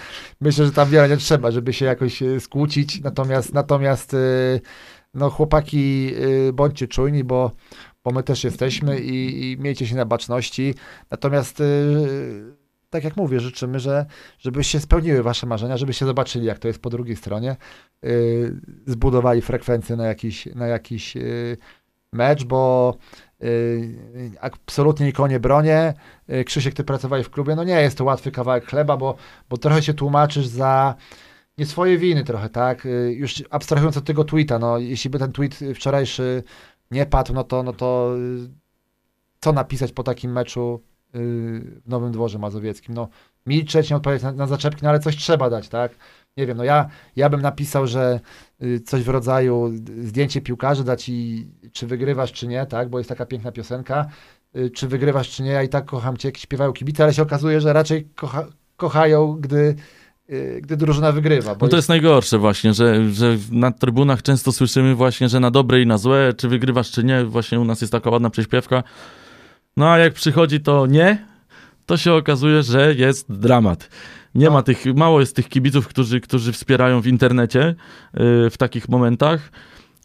[0.41, 3.01] Myślę, że tam wiele nie trzeba, żeby się jakoś skłócić.
[3.01, 4.15] Natomiast, natomiast
[5.13, 7.51] no chłopaki, yy, bądźcie czujni, bo,
[8.03, 10.73] bo my też jesteśmy i, i miejcie się na baczności.
[11.11, 12.55] Natomiast yy,
[12.89, 14.05] tak jak mówię, życzymy, że
[14.39, 17.55] żeby się spełniły wasze marzenia, żebyście zobaczyli, jak to jest po drugiej stronie.
[18.03, 21.57] Yy, zbudowali frekwencję na jakiś, na jakiś yy,
[22.13, 22.95] mecz, bo
[23.39, 23.51] yy,
[24.41, 25.93] absolutnie nikogo nie bronię.
[26.27, 29.15] Yy, Krzysiek, ty pracowałeś w klubie, no nie jest to łatwy kawałek chleba, bo,
[29.49, 30.95] bo trochę się tłumaczysz za
[31.59, 32.85] nie swoje winy trochę, tak?
[32.85, 36.43] Yy, Już abstrahując od tego tweeta, no jeśli by ten tweet wczorajszy
[36.91, 38.49] nie padł, no to, no to yy,
[39.41, 41.19] co napisać po takim meczu yy,
[41.85, 42.95] w Nowym Dworze Mazowieckim?
[42.95, 43.09] No
[43.45, 45.91] milczeć, nie odpowiedzieć na, na zaczepki, no ale coś trzeba dać, tak?
[46.37, 48.19] Nie wiem, no ja, ja bym napisał, że
[48.63, 52.89] y, coś w rodzaju zdjęcie piłkarzy dać i czy wygrywasz, czy nie, tak?
[52.89, 54.09] Bo jest taka piękna piosenka.
[54.55, 57.61] Y, Czy wygrywasz, czy nie, ja i tak kocham cię, śpiewają kibice, ale się okazuje,
[57.61, 59.75] że raczej kocha, kochają, gdy, y,
[60.61, 61.55] gdy drużyna wygrywa.
[61.55, 65.51] Bo No to jest najgorsze właśnie, że, że na trybunach często słyszymy właśnie, że na
[65.51, 67.25] dobre i na złe, czy wygrywasz, czy nie.
[67.25, 68.83] Właśnie u nas jest taka ładna prześpiewka.
[69.77, 71.25] No a jak przychodzi to nie,
[71.85, 73.89] to się okazuje, że jest dramat.
[74.35, 74.51] Nie No.
[74.51, 77.75] ma tych, mało jest tych kibiców, którzy, którzy wspierają w internecie y,
[78.49, 79.51] w takich momentach.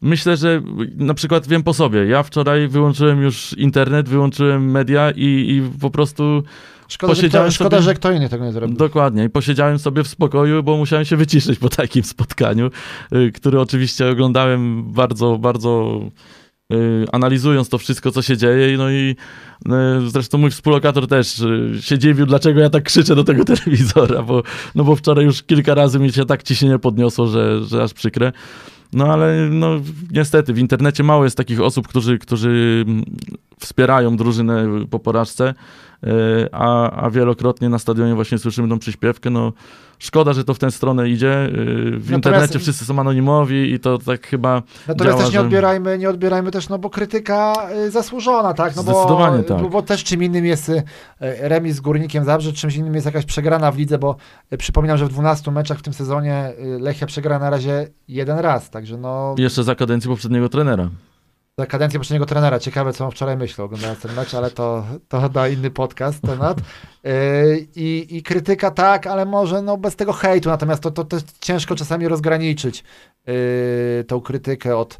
[0.01, 0.61] Myślę, że
[0.95, 2.05] na przykład wiem po sobie.
[2.05, 6.43] Ja wczoraj wyłączyłem już internet, wyłączyłem media i, i po prostu
[6.87, 8.77] Szkoda, że kto, szkoda sobie- że kto inny tego nie zrobił.
[8.77, 9.23] Dokładnie.
[9.23, 12.69] I posiedziałem sobie w spokoju, bo musiałem się wyciszyć po takim spotkaniu,
[13.13, 16.01] y, które oczywiście oglądałem bardzo, bardzo
[16.73, 18.77] y, analizując to wszystko, co się dzieje.
[18.77, 19.15] No i
[20.05, 21.43] y, zresztą mój współlokator też
[21.81, 24.43] się dziwił, dlaczego ja tak krzyczę do tego telewizora, bo,
[24.75, 28.31] no bo wczoraj już kilka razy mi się tak ciśnienie podniosło, że, że aż przykre.
[28.93, 29.69] No ale no
[30.11, 32.85] niestety w internecie mało jest takich osób, którzy, którzy
[33.59, 35.53] wspierają drużynę po porażce,
[36.03, 36.07] y,
[36.51, 39.29] a, a wielokrotnie na stadionie właśnie słyszymy tą przyśpiewkę.
[39.29, 39.53] No
[39.99, 41.45] szkoda, że to w tę stronę idzie.
[41.45, 45.45] Y, W internecie wszyscy są anonimowi i to tak chyba Natomiast działa, też nie że-
[45.45, 47.53] odbierajmy, nie odbierajmy też, no bo krytyka
[47.85, 48.75] y, zasłużona, tak?
[48.75, 49.61] No bo, Zdecydowanie tak.
[49.61, 50.71] Bo, bo też czym innym jest
[51.19, 54.15] remis z Górnikiem Zabrze, czymś innym jest jakaś przegrana w lidze, bo
[54.57, 58.97] przypominam, że w 12 meczach w tym sezonie Lechia przegrała na razie jeden raz, także
[58.97, 60.89] no jeszcze za kadencji poprzedniego trenera.
[61.57, 62.59] Za kadencję poprzedniego trenera.
[62.59, 66.59] Ciekawe, co on wczoraj myślał, oglądając ten mecz, ale to, to na inny podcast temat.
[66.59, 71.23] Y, I, I krytyka tak, ale może no bez tego hejtu, natomiast to, to też
[71.39, 72.83] ciężko czasami rozgraniczyć
[73.29, 74.99] y, tą krytykę od,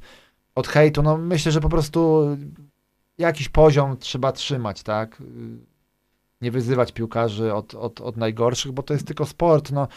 [0.56, 1.04] od hejtu.
[1.04, 2.28] No myślę, że po prostu
[3.18, 5.22] jakiś poziom trzeba trzymać, tak?
[5.22, 5.26] Y,
[6.42, 9.88] Nie wyzywać piłkarzy od, od, od najgorszych, bo to jest tylko sport, no.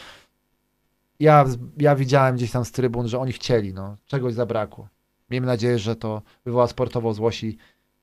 [1.19, 1.45] Ja,
[1.77, 3.97] ja widziałem gdzieś tam z trybun, że oni chcieli, no.
[4.05, 4.87] Czegoś zabrakło.
[5.31, 7.57] Miejmy nadzieję, że to wywoła sportową złość i,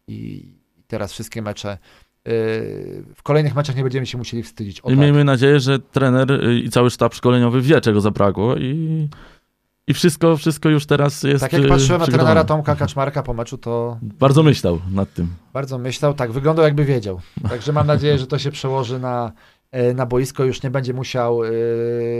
[0.09, 0.45] i
[0.87, 1.79] teraz wszystkie mecze
[3.15, 4.81] w kolejnych meczach nie będziemy się musieli wstydzić.
[4.81, 4.99] O, I tak.
[4.99, 9.09] miejmy nadzieję, że trener y, i cały sztab szkoleniowy wie, czego zabrakło i,
[9.87, 13.35] i wszystko, wszystko już teraz jest tak jak y, patrzyłem na trenera Tomka Kaczmarka po
[13.35, 15.29] meczu, to Bardzo myślał nad tym.
[15.53, 17.21] bardzo myślał, tak, wyglądał jakby wiedział.
[17.49, 19.33] Także mam nadzieję, że to się przełoży na,
[19.71, 21.49] e, na boisko, już nie będzie musiał e,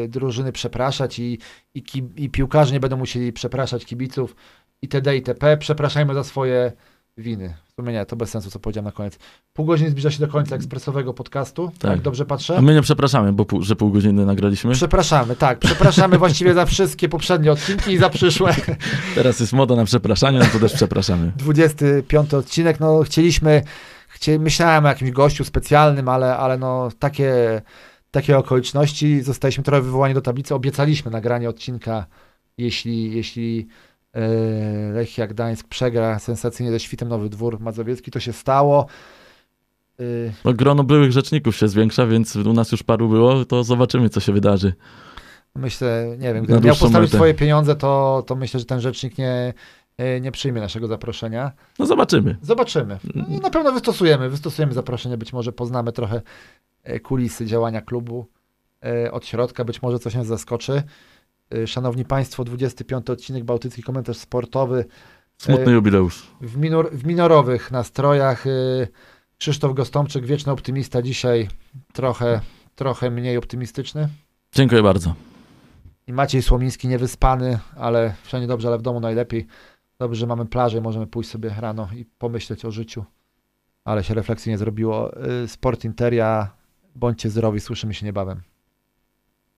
[0.09, 1.39] drużyny przepraszać i,
[1.75, 1.83] i,
[2.17, 4.37] i piłkarze nie będą musieli przepraszać kibiców
[4.83, 5.17] itd.
[5.17, 5.57] itp.
[5.57, 6.73] Przepraszajmy za swoje
[7.19, 7.55] winy.
[7.69, 9.19] W sumie nie, to bez sensu, co powiedziałem na koniec.
[9.53, 12.01] Pół godziny zbliża się do końca ekspresowego podcastu, tak, Tak.
[12.01, 12.57] dobrze patrzę?
[12.57, 14.73] A my nie przepraszamy, bo pół, że pół godziny nagraliśmy.
[14.73, 15.59] Przepraszamy, tak.
[15.59, 18.55] Przepraszamy właściwie za wszystkie poprzednie odcinki i za przyszłe.
[19.15, 21.33] Teraz jest moda na przepraszanie, no to też przepraszamy.
[21.37, 22.81] 25 odcinek.
[22.81, 23.63] No chcieliśmy,
[24.09, 27.63] chcie, myślałem o jakimś gościu specjalnym, ale, ale no takie,
[28.11, 29.23] takie okoliczności.
[29.23, 30.55] Zostaliśmy trochę wywołani do tablicy.
[30.55, 32.07] Obiecaliśmy nagranie odcinka,
[32.59, 33.69] jeśli, jeśli
[34.93, 38.11] Lechia Gdańsk przegra sensacyjnie ze Świtem Nowy Dwór Mazowiecki.
[38.11, 38.87] To się stało.
[40.01, 40.03] E,
[40.45, 44.21] No, grono byłych rzeczników się zwiększa, więc u nas już paru było, to zobaczymy, co
[44.21, 44.73] się wydarzy.
[45.55, 49.55] Myślę, nie wiem, gdybym miał postawić swoje pieniądze, to, to myślę, że ten rzecznik nie,
[49.99, 51.53] e, nie przyjmie naszego zaproszenia.
[51.79, 52.37] No zobaczymy.
[52.43, 52.99] Zobaczymy.
[53.15, 54.29] No i na pewno wystosujemy.
[54.31, 56.23] Wystosujemy zaproszenie, być może poznamy trochę
[56.83, 58.27] e, kulisy działania klubu
[58.85, 60.83] e, od środka, być może coś nas zaskoczy.
[61.55, 64.85] E, Szanowni Państwo, 25 odcinek Bałtycki Komentarz Sportowy
[65.39, 66.27] Smutny E, jubileusz.
[66.41, 68.47] w, minor, w minorowych nastrojach.
[68.47, 68.51] e,
[69.39, 71.49] Krzysztof Gostomczyk, wieczny optymista, dzisiaj
[71.93, 72.41] trochę,
[72.75, 74.09] trochę mniej optymistyczny.
[74.53, 75.15] Dziękuję bardzo.
[76.07, 79.47] I Maciej Słomiński niewyspany, ale wszędzie dobrze, ale w domu najlepiej.
[79.99, 83.05] Dobrze, że mamy plażę i możemy pójść sobie rano i pomyśleć o życiu.
[83.85, 85.25] Ale się refleksji nie zrobiło.
[85.45, 86.51] Y, Sport Interia,
[86.95, 88.41] bądźcie zdrowi, słyszymy się niebawem.